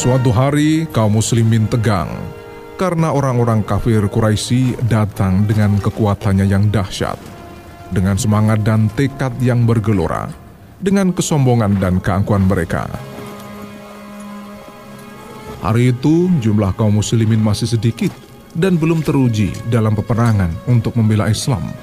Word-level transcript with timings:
Suatu 0.00 0.32
hari 0.32 0.88
kaum 0.96 1.20
muslimin 1.20 1.68
tegang 1.68 2.08
karena 2.80 3.12
orang-orang 3.12 3.60
kafir 3.60 4.00
Quraisy 4.08 4.80
datang 4.88 5.44
dengan 5.44 5.76
kekuatannya 5.76 6.48
yang 6.48 6.72
dahsyat, 6.72 7.20
dengan 7.92 8.16
semangat 8.16 8.64
dan 8.64 8.88
tekad 8.96 9.36
yang 9.44 9.68
bergelora, 9.68 10.32
dengan 10.80 11.12
kesombongan 11.12 11.76
dan 11.76 12.00
keangkuhan 12.00 12.48
mereka. 12.48 12.88
Hari 15.60 15.92
itu 15.92 16.32
jumlah 16.40 16.72
kaum 16.80 16.96
muslimin 16.96 17.44
masih 17.44 17.68
sedikit 17.68 18.16
dan 18.56 18.80
belum 18.80 19.04
teruji 19.04 19.52
dalam 19.68 19.92
peperangan 19.92 20.64
untuk 20.64 20.96
membela 20.96 21.28
Islam. 21.28 21.76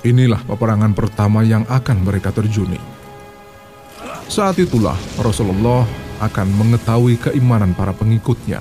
Inilah 0.00 0.40
peperangan 0.48 0.96
pertama 0.96 1.44
yang 1.44 1.68
akan 1.68 2.08
mereka 2.08 2.32
terjuni. 2.32 2.80
Saat 4.32 4.56
itulah 4.64 4.96
Rasulullah 5.20 5.84
akan 6.20 6.48
mengetahui 6.58 7.16
keimanan 7.16 7.72
para 7.72 7.94
pengikutnya 7.96 8.60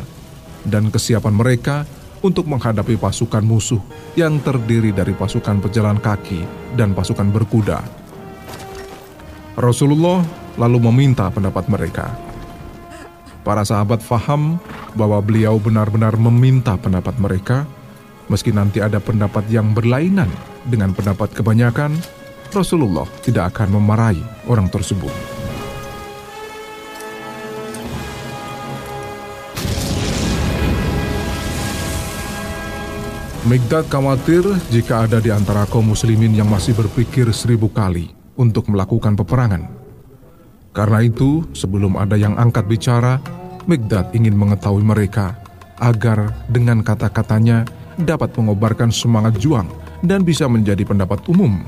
dan 0.64 0.94
kesiapan 0.94 1.34
mereka 1.34 1.84
untuk 2.22 2.46
menghadapi 2.46 2.96
pasukan 3.02 3.41
musuh 3.41 3.82
yang 4.14 4.38
terdiri 4.46 4.94
dari 4.94 5.18
pasukan 5.18 5.58
pejalan 5.58 5.98
kaki 5.98 6.46
dan 6.77 6.94
pasukan 6.94 7.27
berkuda. 7.34 7.82
Rasulullah 9.58 10.22
lalu 10.55 10.77
meminta 10.90 11.27
pendapat 11.34 11.66
mereka. 11.68 12.14
Para 13.41 13.66
sahabat 13.66 14.05
faham 14.05 14.62
bahwa 14.93 15.18
beliau 15.18 15.58
benar-benar 15.58 16.13
meminta 16.13 16.77
pendapat 16.77 17.18
mereka, 17.18 17.65
meski 18.30 18.54
nanti 18.54 18.86
ada 18.86 19.02
pendapat 19.02 19.49
yang 19.49 19.74
berlainan 19.74 20.30
dengan 20.70 20.93
pendapat 20.93 21.34
kebanyakan, 21.34 21.98
Rasulullah 22.54 23.10
tidak 23.26 23.58
akan 23.58 23.82
memarahi 23.82 24.21
orang 24.46 24.70
tersebut. 24.70 25.30
Migdad 33.41 33.89
khawatir 33.89 34.45
jika 34.70 35.09
ada 35.09 35.17
di 35.17 35.34
antara 35.34 35.65
kaum 35.65 35.97
muslimin 35.97 36.29
yang 36.29 36.45
masih 36.45 36.77
berpikir 36.77 37.25
seribu 37.34 37.73
kali 37.73 38.13
untuk 38.37 38.70
melakukan 38.70 39.17
peperangan. 39.17 39.65
Karena 40.77 41.01
itu, 41.01 41.49
sebelum 41.49 41.97
ada 41.97 42.13
yang 42.21 42.37
angkat 42.37 42.69
bicara, 42.69 43.17
Migdad 43.65 44.13
ingin 44.13 44.37
mengetahui 44.37 44.85
mereka 44.85 45.41
agar 45.81 46.37
dengan 46.53 46.85
kata-katanya 46.85 47.65
dapat 47.97 48.29
mengobarkan 48.37 48.93
semangat 48.93 49.41
juang 49.41 49.65
dan 50.05 50.21
bisa 50.21 50.45
menjadi 50.45 50.85
pendapat 50.85 51.25
umum. 51.25 51.65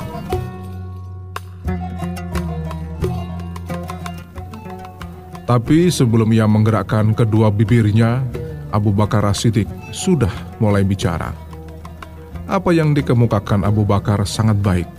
Tapi 5.50 5.90
sebelum 5.90 6.30
ia 6.38 6.46
menggerakkan 6.46 7.18
kedua 7.18 7.50
bibirnya, 7.50 8.22
Abu 8.70 8.94
Bakar 8.94 9.26
As-Siddiq 9.26 9.66
sudah 9.90 10.32
mulai 10.62 10.86
bicara 10.86 11.43
apa 12.48 12.76
yang 12.76 12.92
dikemukakan 12.92 13.64
Abu 13.64 13.88
Bakar 13.88 14.24
sangat 14.28 14.60
baik. 14.60 14.90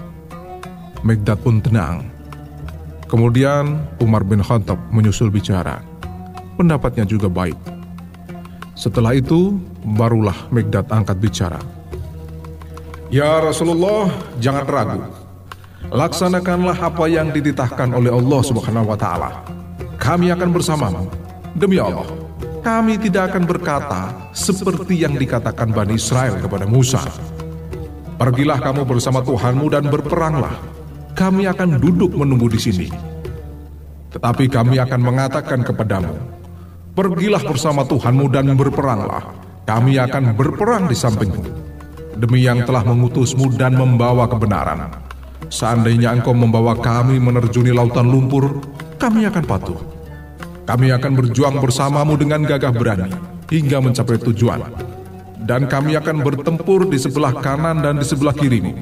Megdad 1.04 1.36
pun 1.44 1.60
tenang. 1.60 2.08
Kemudian 3.04 3.84
Umar 4.00 4.24
bin 4.24 4.40
Khattab 4.40 4.80
menyusul 4.88 5.28
bicara. 5.28 5.84
Pendapatnya 6.56 7.04
juga 7.04 7.28
baik. 7.28 7.56
Setelah 8.74 9.14
itu, 9.14 9.60
barulah 9.84 10.48
Megdad 10.48 10.88
angkat 10.88 11.20
bicara. 11.20 11.60
Ya 13.12 13.38
Rasulullah, 13.38 14.10
jangan 14.40 14.64
ragu. 14.66 15.00
Laksanakanlah 15.92 16.80
apa 16.80 17.04
yang 17.06 17.30
dititahkan 17.30 17.92
oleh 17.92 18.10
Allah 18.10 18.40
Subhanahu 18.40 18.88
wa 18.88 18.98
taala. 18.98 19.30
Kami 20.00 20.32
akan 20.32 20.50
bersamamu. 20.50 21.06
Demi 21.54 21.78
Allah, 21.78 22.08
kami 22.64 22.98
tidak 22.98 23.30
akan 23.30 23.44
berkata 23.46 24.00
seperti 24.34 25.04
yang 25.04 25.14
dikatakan 25.14 25.70
Bani 25.70 25.94
Israel 25.94 26.40
kepada 26.40 26.66
Musa. 26.66 27.04
Pergilah 28.14 28.62
kamu 28.62 28.86
bersama 28.86 29.18
Tuhanmu 29.26 29.66
dan 29.74 29.90
berperanglah. 29.90 30.54
Kami 31.18 31.50
akan 31.50 31.82
duduk 31.82 32.14
menunggu 32.14 32.46
di 32.46 32.60
sini. 32.62 32.86
Tetapi 34.14 34.46
kami 34.46 34.78
akan 34.78 35.00
mengatakan 35.02 35.66
kepadamu, 35.66 36.14
Pergilah 36.94 37.42
bersama 37.42 37.82
Tuhanmu 37.82 38.30
dan 38.30 38.54
berperanglah. 38.54 39.34
Kami 39.66 39.98
akan 39.98 40.38
berperang 40.38 40.86
di 40.86 40.94
sampingmu. 40.94 41.42
Demi 42.14 42.46
yang 42.46 42.62
telah 42.62 42.86
mengutusmu 42.86 43.50
dan 43.58 43.74
membawa 43.74 44.30
kebenaran. 44.30 44.94
Seandainya 45.50 46.14
engkau 46.14 46.30
membawa 46.30 46.78
kami 46.78 47.18
menerjuni 47.18 47.74
lautan 47.74 48.06
lumpur, 48.06 48.62
kami 48.94 49.26
akan 49.26 49.42
patuh. 49.42 49.78
Kami 50.70 50.94
akan 50.94 51.12
berjuang 51.18 51.58
bersamamu 51.58 52.14
dengan 52.14 52.46
gagah 52.46 52.70
berani 52.70 53.10
hingga 53.50 53.82
mencapai 53.82 54.16
tujuan 54.30 54.62
dan 55.44 55.68
kami 55.68 55.92
akan 56.00 56.24
bertempur 56.24 56.88
di 56.88 56.96
sebelah 56.96 57.36
kanan 57.44 57.84
dan 57.84 58.00
di 58.00 58.06
sebelah 58.08 58.32
kirimu, 58.32 58.72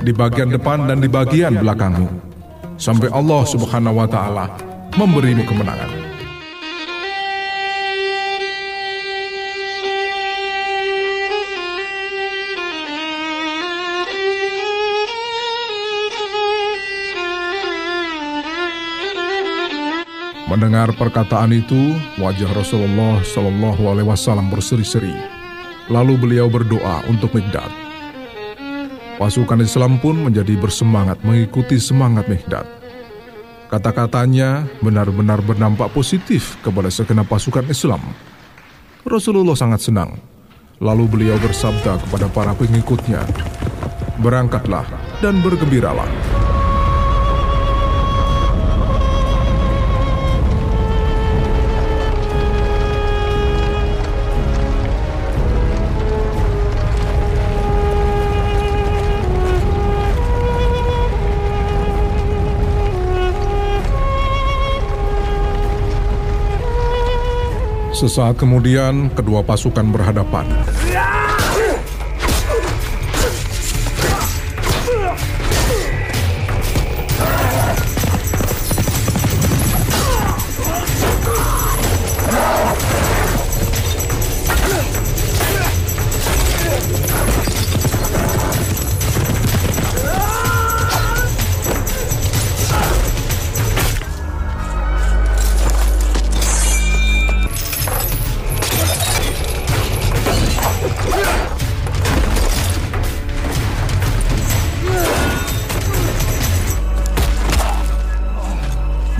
di 0.00 0.12
bagian 0.16 0.48
depan 0.48 0.88
dan 0.88 1.04
di 1.04 1.08
bagian 1.12 1.60
belakangmu, 1.60 2.08
sampai 2.80 3.12
Allah 3.12 3.44
Subhanahu 3.44 4.00
wa 4.00 4.08
Ta'ala 4.08 4.48
memberimu 4.96 5.44
kemenangan. 5.44 5.92
Mendengar 20.48 20.94
perkataan 20.94 21.50
itu, 21.50 21.98
wajah 22.14 22.46
Rasulullah 22.54 23.18
Shallallahu 23.26 23.90
Alaihi 23.90 24.06
Wasallam 24.06 24.54
berseri-seri 24.54 25.43
Lalu 25.92 26.16
beliau 26.16 26.48
berdoa 26.48 27.04
untuk 27.12 27.36
Mikdad. 27.36 27.68
Pasukan 29.20 29.60
Islam 29.60 30.00
pun 30.00 30.16
menjadi 30.16 30.56
bersemangat 30.56 31.20
mengikuti 31.20 31.76
semangat 31.76 32.24
Mikdad. 32.24 32.64
Kata-katanya 33.68 34.64
benar-benar 34.80 35.44
berdampak 35.44 35.92
positif 35.92 36.56
kepada 36.64 36.88
segenap 36.88 37.28
pasukan 37.28 37.68
Islam. 37.68 38.00
Rasulullah 39.04 39.58
sangat 39.58 39.84
senang. 39.84 40.16
Lalu 40.80 41.04
beliau 41.06 41.36
bersabda 41.38 42.00
kepada 42.08 42.26
para 42.32 42.52
pengikutnya, 42.56 43.22
"Berangkatlah 44.24 44.88
dan 45.20 45.38
bergembiralah." 45.44 46.43
Sesaat 67.94 68.34
kemudian, 68.42 69.06
kedua 69.14 69.46
pasukan 69.46 69.86
berhadapan. 69.94 70.50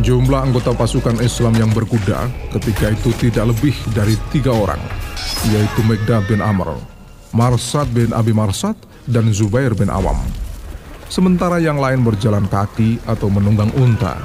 Jumlah 0.04 0.44
anggota 0.44 0.76
pasukan 0.76 1.16
Islam 1.24 1.56
yang 1.56 1.72
berkuda 1.72 2.28
ketika 2.52 2.92
itu 2.92 3.08
tidak 3.16 3.56
lebih 3.56 3.72
dari 3.96 4.12
tiga 4.28 4.52
orang, 4.52 4.76
yaitu 5.48 5.80
Megdad 5.88 6.28
bin 6.28 6.44
Amr, 6.44 6.76
Marsad 7.32 7.88
bin 7.88 8.12
Abi 8.12 8.36
Marsad, 8.36 8.76
dan 9.08 9.32
Zubair 9.32 9.72
bin 9.72 9.88
Awam. 9.88 10.20
Sementara 11.08 11.56
yang 11.56 11.80
lain 11.80 12.04
berjalan 12.04 12.44
kaki 12.52 13.00
atau 13.08 13.32
menunggang 13.32 13.72
unta. 13.80 14.20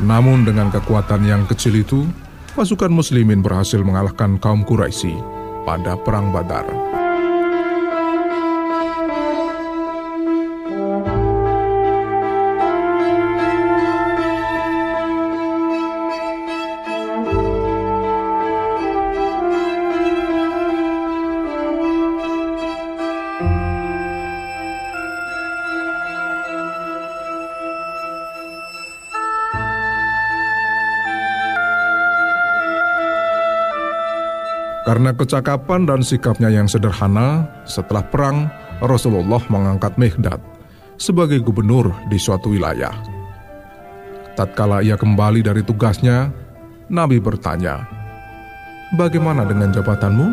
Namun 0.00 0.48
dengan 0.48 0.72
kekuatan 0.72 1.20
yang 1.28 1.44
kecil 1.44 1.84
itu, 1.84 2.08
pasukan 2.56 2.88
muslimin 2.88 3.44
berhasil 3.44 3.84
mengalahkan 3.84 4.40
kaum 4.40 4.64
Quraisy 4.64 5.12
pada 5.68 6.00
Perang 6.00 6.32
Badar. 6.32 6.83
Karena 34.94 35.10
kecakapan 35.10 35.90
dan 35.90 36.06
sikapnya 36.06 36.54
yang 36.54 36.70
sederhana, 36.70 37.50
setelah 37.66 38.06
perang, 38.06 38.46
Rasulullah 38.78 39.42
mengangkat 39.50 39.98
Mehdad 39.98 40.38
sebagai 41.02 41.42
gubernur 41.42 41.90
di 42.06 42.14
suatu 42.14 42.54
wilayah. 42.54 42.94
Tatkala 44.38 44.86
ia 44.86 44.94
kembali 44.94 45.42
dari 45.42 45.66
tugasnya, 45.66 46.30
Nabi 46.94 47.18
bertanya, 47.18 47.82
Bagaimana 48.94 49.42
dengan 49.42 49.74
jabatanmu? 49.74 50.28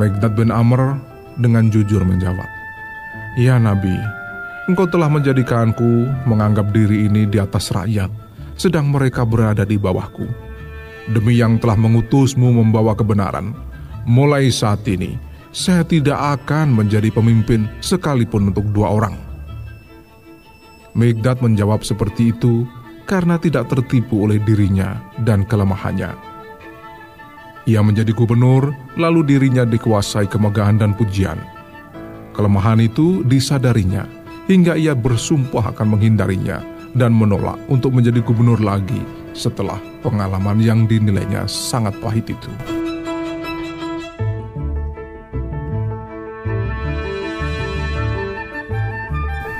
Megdad 0.00 0.32
bin 0.32 0.48
Amr 0.48 0.96
dengan 1.36 1.68
jujur 1.68 2.00
menjawab, 2.08 2.48
Ya 3.36 3.60
Nabi, 3.60 4.00
engkau 4.64 4.88
telah 4.88 5.12
menjadikanku 5.12 6.08
menganggap 6.24 6.72
diri 6.72 7.04
ini 7.04 7.28
di 7.28 7.36
atas 7.36 7.68
rakyat, 7.68 8.08
sedang 8.56 8.88
mereka 8.88 9.28
berada 9.28 9.68
di 9.68 9.76
bawahku. 9.76 10.43
Demi 11.04 11.36
yang 11.36 11.60
telah 11.60 11.76
mengutusmu 11.76 12.48
membawa 12.48 12.96
kebenaran, 12.96 13.52
mulai 14.08 14.48
saat 14.48 14.80
ini 14.88 15.20
saya 15.52 15.84
tidak 15.84 16.16
akan 16.16 16.72
menjadi 16.72 17.12
pemimpin 17.12 17.68
sekalipun 17.84 18.50
untuk 18.50 18.64
dua 18.72 18.90
orang. 18.90 19.14
Megdad 20.96 21.44
menjawab 21.44 21.84
seperti 21.84 22.32
itu 22.32 22.64
karena 23.04 23.36
tidak 23.36 23.68
tertipu 23.68 24.24
oleh 24.24 24.40
dirinya 24.40 24.98
dan 25.22 25.44
kelemahannya. 25.44 26.16
Ia 27.64 27.80
menjadi 27.80 28.12
gubernur, 28.12 28.72
lalu 28.96 29.24
dirinya 29.24 29.64
dikuasai 29.64 30.28
kemegahan 30.28 30.80
dan 30.80 30.92
pujian. 30.96 31.40
Kelemahan 32.32 32.80
itu 32.80 33.24
disadarinya, 33.24 34.04
hingga 34.48 34.76
ia 34.76 34.92
bersumpah 34.92 35.72
akan 35.72 35.96
menghindarinya 35.96 36.60
dan 36.96 37.12
menolak 37.12 37.56
untuk 37.68 37.92
menjadi 37.92 38.20
gubernur 38.20 38.60
lagi 38.60 39.00
setelah 39.32 39.93
pengalaman 40.04 40.60
yang 40.60 40.84
dinilainya 40.84 41.48
sangat 41.48 41.96
pahit 42.04 42.28
itu. 42.28 42.52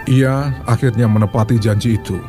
Ia 0.05 0.53
akhirnya 0.69 1.09
menepati 1.09 1.57
janji 1.57 1.97
itu. 1.97 2.21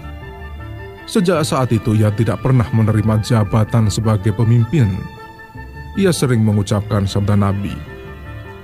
Sejak 1.05 1.43
saat 1.43 1.75
itu 1.75 1.91
ia 1.93 2.09
tidak 2.15 2.39
pernah 2.39 2.65
menerima 2.71 3.19
jabatan 3.19 3.91
sebagai 3.91 4.31
pemimpin. 4.31 4.95
Ia 5.99 6.15
sering 6.15 6.41
mengucapkan 6.41 7.03
sabda 7.03 7.35
Nabi, 7.35 7.75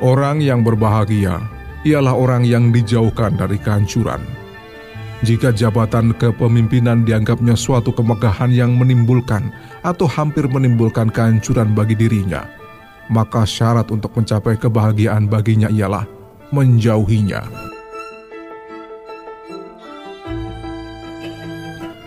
Orang 0.01 0.41
yang 0.41 0.65
berbahagia 0.65 1.37
ialah 1.85 2.17
orang 2.17 2.41
yang 2.41 2.73
dijauhkan 2.73 3.37
dari 3.37 3.61
kehancuran 3.61 4.40
jika 5.21 5.53
jabatan 5.53 6.17
kepemimpinan 6.17 7.05
dianggapnya 7.05 7.53
suatu 7.53 7.93
kemegahan 7.93 8.49
yang 8.49 8.73
menimbulkan 8.73 9.53
atau 9.85 10.09
hampir 10.09 10.49
menimbulkan 10.49 11.13
kehancuran 11.13 11.77
bagi 11.77 11.93
dirinya, 11.93 12.49
maka 13.05 13.45
syarat 13.45 13.93
untuk 13.93 14.17
mencapai 14.17 14.57
kebahagiaan 14.57 15.29
baginya 15.29 15.69
ialah 15.69 16.09
menjauhinya. 16.49 17.45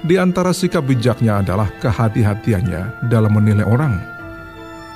Di 0.05 0.21
antara 0.21 0.53
sikap 0.53 0.85
bijaknya 0.85 1.41
adalah 1.41 1.71
kehati-hatiannya 1.81 3.09
dalam 3.09 3.33
menilai 3.33 3.65
orang. 3.65 3.97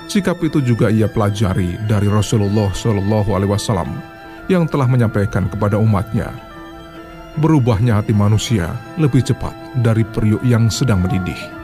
Sikap 0.04 0.42
itu 0.44 0.60
juga 0.60 0.92
ia 0.92 1.08
pelajari 1.08 1.80
dari 1.88 2.10
Rasulullah 2.10 2.68
Shallallahu 2.74 3.30
Alaihi 3.32 3.52
Wasallam 3.54 3.88
yang 4.52 4.68
telah 4.68 4.84
menyampaikan 4.84 5.48
kepada 5.48 5.80
umatnya 5.80 6.47
berubahnya 7.38 8.02
hati 8.02 8.10
manusia 8.10 8.74
lebih 8.98 9.22
cepat 9.22 9.54
dari 9.78 10.02
periuk 10.02 10.42
yang 10.42 10.66
sedang 10.68 11.00
mendidih. 11.06 11.57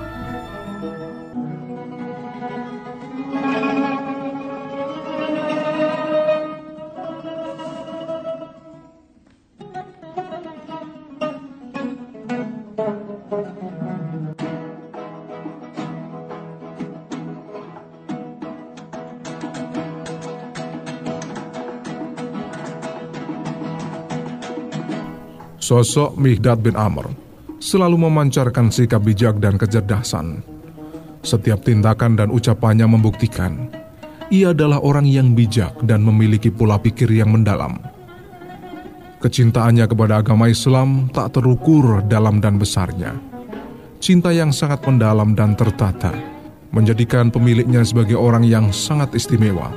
Sosok 25.64 26.20
Mihdad 26.20 26.60
bin 26.60 26.76
Amr 26.76 27.08
selalu 27.56 27.96
memancarkan 28.04 28.68
sikap 28.68 29.00
bijak 29.00 29.40
dan 29.40 29.56
kecerdasan. 29.56 30.44
Setiap 31.24 31.64
tindakan 31.64 32.20
dan 32.20 32.28
ucapannya 32.28 32.84
membuktikan 32.84 33.72
ia 34.28 34.52
adalah 34.52 34.84
orang 34.84 35.08
yang 35.08 35.32
bijak 35.32 35.72
dan 35.88 36.04
memiliki 36.04 36.52
pola 36.52 36.76
pikir 36.76 37.08
yang 37.08 37.32
mendalam. 37.32 37.80
Kecintaannya 39.24 39.88
kepada 39.88 40.20
agama 40.20 40.52
Islam 40.52 41.08
tak 41.08 41.40
terukur 41.40 42.04
dalam 42.04 42.44
dan 42.44 42.60
besarnya. 42.60 43.16
Cinta 44.04 44.36
yang 44.36 44.52
sangat 44.52 44.84
mendalam 44.84 45.32
dan 45.32 45.56
tertata 45.56 46.12
menjadikan 46.76 47.32
pemiliknya 47.32 47.80
sebagai 47.88 48.20
orang 48.20 48.44
yang 48.44 48.68
sangat 48.68 49.16
istimewa. 49.16 49.72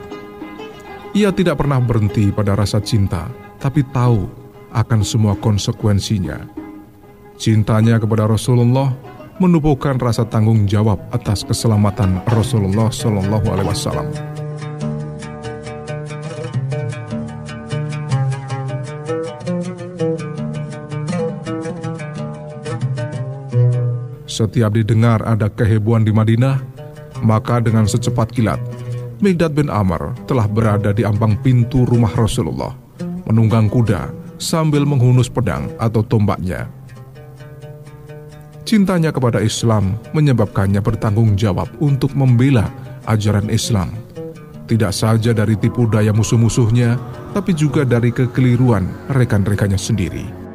Ia 1.15 1.31
tidak 1.31 1.63
pernah 1.63 1.79
berhenti 1.79 2.27
pada 2.35 2.59
rasa 2.59 2.83
cinta, 2.83 3.31
tapi 3.55 3.87
tahu 3.87 4.36
akan 4.71 5.01
semua 5.05 5.33
konsekuensinya. 5.37 6.43
Cintanya 7.37 8.01
kepada 8.01 8.25
Rasulullah 8.25 8.89
menumbuhkan 9.37 10.01
rasa 10.01 10.25
tanggung 10.25 10.65
jawab 10.65 10.97
atas 11.13 11.45
keselamatan 11.45 12.25
Rasulullah 12.33 12.89
Shallallahu 12.89 13.47
Alaihi 13.53 13.69
Wasallam. 13.69 14.09
Setiap 24.25 24.69
didengar 24.73 25.25
ada 25.25 25.49
kehebohan 25.49 26.06
di 26.06 26.13
Madinah, 26.13 26.61
maka 27.25 27.57
dengan 27.57 27.89
secepat 27.89 28.30
kilat, 28.33 28.61
Migdad 29.18 29.57
bin 29.57 29.65
Amr 29.65 30.13
telah 30.30 30.45
berada 30.45 30.94
di 30.94 31.01
ambang 31.01 31.33
pintu 31.42 31.89
rumah 31.89 32.13
Rasulullah, 32.13 32.69
menunggang 33.25 33.65
kuda 33.65 34.17
sambil 34.37 34.85
menghunus 34.85 35.29
pedang 35.29 35.69
atau 35.77 36.01
tombaknya. 36.01 36.69
Cintanya 38.67 39.15
kepada 39.15 39.39
Islam 39.39 39.95
menyebabkannya 40.11 40.83
bertanggung 40.83 41.39
jawab 41.39 41.71
untuk 41.79 42.11
membela 42.13 42.67
ajaran 43.07 43.47
Islam. 43.47 43.94
Tidak 44.67 44.91
saja 44.91 45.31
dari 45.31 45.56
tipu 45.56 45.87
daya 45.87 46.11
musuh-musuhnya, 46.11 46.99
tapi 47.31 47.56
juga 47.56 47.87
dari 47.87 48.11
kekeliruan 48.11 49.07
rekan-rekannya 49.07 49.79
sendiri. 49.79 50.46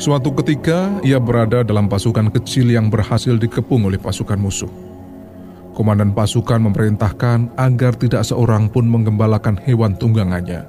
Suatu 0.00 0.32
ketika, 0.32 0.96
ia 1.04 1.20
berada 1.20 1.60
dalam 1.60 1.84
pasukan 1.84 2.32
kecil 2.32 2.72
yang 2.72 2.88
berhasil 2.88 3.36
dikepung 3.36 3.84
oleh 3.84 4.00
pasukan 4.00 4.40
musuh. 4.40 4.72
Komandan 5.76 6.16
pasukan 6.16 6.56
memerintahkan 6.56 7.52
agar 7.60 7.92
tidak 8.00 8.24
seorang 8.24 8.72
pun 8.72 8.88
menggembalakan 8.88 9.60
hewan 9.60 9.92
tunggangannya. 10.00 10.64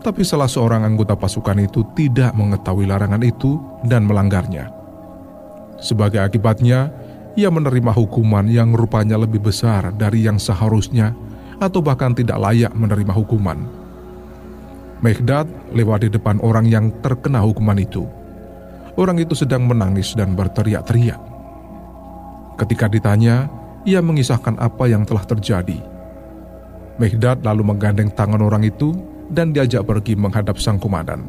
Tapi 0.00 0.24
salah 0.24 0.48
seorang 0.48 0.80
anggota 0.80 1.12
pasukan 1.12 1.60
itu 1.60 1.84
tidak 1.92 2.32
mengetahui 2.32 2.88
larangan 2.88 3.20
itu 3.20 3.60
dan 3.84 4.08
melanggarnya. 4.08 4.72
Sebagai 5.76 6.24
akibatnya, 6.24 6.88
ia 7.36 7.52
menerima 7.52 7.92
hukuman 7.92 8.48
yang 8.48 8.72
rupanya 8.72 9.20
lebih 9.20 9.44
besar 9.44 9.92
dari 9.92 10.24
yang 10.24 10.40
seharusnya 10.40 11.12
atau 11.60 11.84
bahkan 11.84 12.16
tidak 12.16 12.40
layak 12.40 12.72
menerima 12.72 13.12
hukuman. 13.12 13.60
Meghdad 15.04 15.44
lewat 15.76 16.08
di 16.08 16.16
depan 16.16 16.40
orang 16.40 16.64
yang 16.64 16.88
terkena 17.04 17.44
hukuman 17.44 17.76
itu 17.76 18.08
orang 18.96 19.20
itu 19.20 19.32
sedang 19.32 19.64
menangis 19.64 20.12
dan 20.12 20.36
berteriak-teriak. 20.36 21.20
Ketika 22.60 22.86
ditanya, 22.86 23.48
ia 23.82 23.98
mengisahkan 23.98 24.60
apa 24.60 24.84
yang 24.86 25.02
telah 25.02 25.24
terjadi. 25.26 25.78
Mehdad 27.00 27.40
lalu 27.42 27.66
menggandeng 27.66 28.12
tangan 28.12 28.44
orang 28.44 28.62
itu 28.62 28.92
dan 29.32 29.50
diajak 29.50 29.88
pergi 29.88 30.14
menghadap 30.14 30.60
sang 30.60 30.76
komandan. 30.76 31.24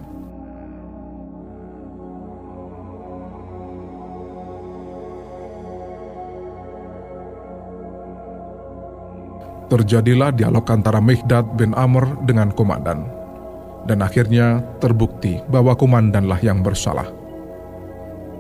Terjadilah 9.72 10.30
dialog 10.38 10.70
antara 10.70 11.02
Mehdad 11.02 11.58
bin 11.58 11.74
Amr 11.74 12.22
dengan 12.30 12.54
komandan. 12.54 13.10
Dan 13.90 14.06
akhirnya 14.06 14.62
terbukti 14.78 15.42
bahwa 15.50 15.74
komandanlah 15.74 16.38
yang 16.46 16.62
bersalah. 16.62 17.23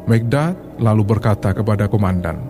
Megdad 0.03 0.59
lalu 0.83 1.15
berkata 1.15 1.55
kepada 1.55 1.87
komandan, 1.87 2.43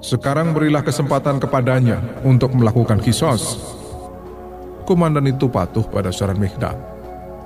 Sekarang 0.00 0.56
berilah 0.56 0.80
kesempatan 0.80 1.36
kepadanya 1.36 2.00
untuk 2.24 2.56
melakukan 2.56 2.96
kisos. 3.00 3.60
Komandan 4.88 5.28
itu 5.28 5.44
patuh 5.48 5.84
pada 5.84 6.08
saran 6.08 6.40
Mikdad. 6.40 6.76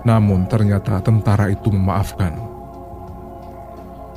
Namun 0.07 0.47
ternyata 0.47 1.03
tentara 1.03 1.51
itu 1.51 1.75
memaafkan. 1.75 2.39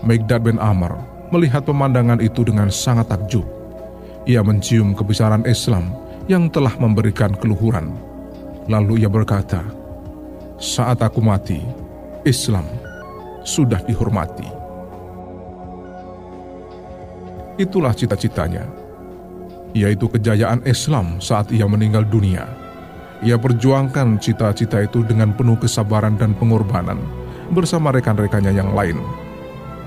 Mikdad 0.05 0.45
bin 0.45 0.61
Amr 0.61 0.93
melihat 1.33 1.65
pemandangan 1.65 2.21
itu 2.21 2.45
dengan 2.45 2.69
sangat 2.69 3.09
takjub. 3.09 3.45
Ia 4.29 4.45
mencium 4.45 4.93
kebesaran 4.93 5.41
Islam 5.49 5.89
yang 6.29 6.53
telah 6.53 6.77
memberikan 6.77 7.33
keluhuran. 7.33 7.97
Lalu 8.69 9.01
ia 9.05 9.09
berkata, 9.09 9.65
"Saat 10.61 11.01
aku 11.01 11.17
mati, 11.17 11.65
Islam 12.29 12.65
sudah 13.41 13.81
dihormati." 13.89 14.60
Itulah 17.59 17.91
cita-citanya, 17.91 18.63
yaitu 19.75 20.07
kejayaan 20.07 20.63
Islam 20.63 21.19
saat 21.19 21.51
ia 21.51 21.67
meninggal 21.67 22.07
dunia. 22.07 22.47
Ia 23.21 23.37
perjuangkan 23.37 24.17
cita-cita 24.17 24.81
itu 24.81 25.05
dengan 25.05 25.35
penuh 25.35 25.59
kesabaran 25.59 26.17
dan 26.17 26.33
pengorbanan 26.33 26.97
bersama 27.53 27.93
rekan-rekannya 27.93 28.55
yang 28.55 28.73
lain, 28.73 28.97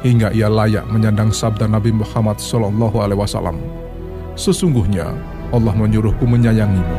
hingga 0.07 0.31
ia 0.31 0.47
layak 0.47 0.87
menyandang 0.93 1.33
sabda 1.35 1.67
Nabi 1.67 1.91
Muhammad 1.91 2.39
SAW. 2.39 3.59
Sesungguhnya 4.39 5.11
Allah 5.51 5.75
menyuruhku 5.75 6.29
menyayangimu 6.29 6.99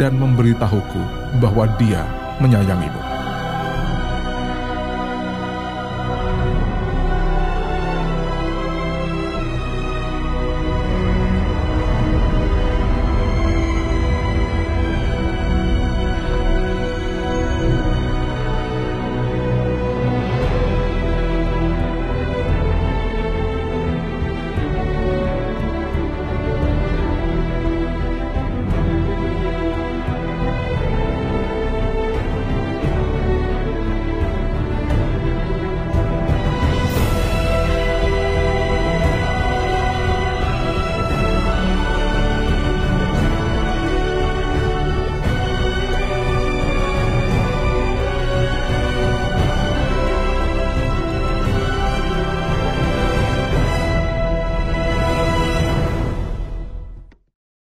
dan 0.00 0.18
memberitahuku 0.18 1.02
bahwa 1.38 1.70
Dia 1.78 2.02
menyayangimu. 2.42 3.05